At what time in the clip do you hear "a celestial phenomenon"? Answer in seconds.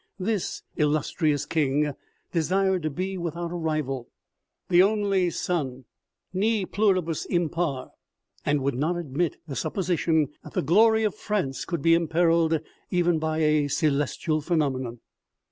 13.43-15.01